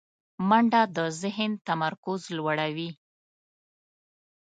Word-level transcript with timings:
منډه 0.49 0.81
د 0.95 0.97
ذهن 1.21 1.51
تمرکز 1.67 2.21
لوړوي 2.37 2.89